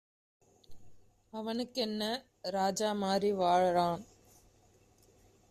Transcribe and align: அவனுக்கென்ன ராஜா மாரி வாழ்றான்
அவனுக்கென்ன 1.33 2.03
ராஜா 2.49 2.91
மாரி 2.93 3.31
வாழ்றான் 3.33 4.01